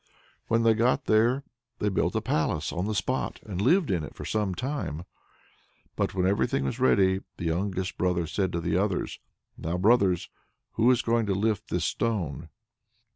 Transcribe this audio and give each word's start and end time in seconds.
When 0.47 0.63
they 0.63 0.73
got 0.73 1.05
there, 1.05 1.43
they 1.77 1.87
built 1.89 2.15
a 2.15 2.21
palace 2.23 2.73
on 2.73 2.87
the 2.87 2.95
spot, 2.95 3.39
and 3.45 3.61
lived 3.61 3.91
in 3.91 4.03
it 4.03 4.15
for 4.15 4.25
some 4.25 4.55
time. 4.55 5.03
But 5.95 6.15
when 6.15 6.25
everything 6.25 6.65
was 6.65 6.79
ready, 6.79 7.19
the 7.37 7.45
youngest 7.45 7.99
brother 7.99 8.25
said 8.25 8.51
to 8.53 8.59
the 8.61 8.75
others: 8.75 9.19
"Now, 9.59 9.77
brothers, 9.77 10.27
who 10.71 10.89
is 10.89 11.03
going 11.03 11.27
to 11.27 11.35
lift 11.35 11.69
this 11.69 11.85
stone?" 11.85 12.49